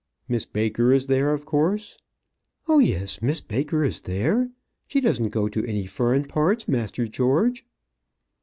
"Miss 0.27 0.47
Baker 0.47 0.91
is 0.91 1.05
there, 1.05 1.31
of 1.31 1.45
course?" 1.45 1.95
"Oh, 2.67 2.79
yes, 2.79 3.21
Miss 3.21 3.39
Baker 3.39 3.83
is 3.85 4.01
there. 4.01 4.49
She 4.87 4.99
doesn't 4.99 5.29
go 5.29 5.47
to 5.49 5.63
any 5.67 5.83
furren 5.85 6.25
parts, 6.27 6.67
master 6.67 7.07
George." 7.07 7.63